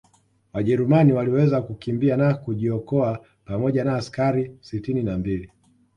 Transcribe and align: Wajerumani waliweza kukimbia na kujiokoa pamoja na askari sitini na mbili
Wajerumani 0.53 1.13
waliweza 1.13 1.61
kukimbia 1.61 2.17
na 2.17 2.33
kujiokoa 2.33 3.19
pamoja 3.45 3.83
na 3.83 3.95
askari 3.95 4.57
sitini 4.61 5.03
na 5.03 5.17
mbili 5.17 5.51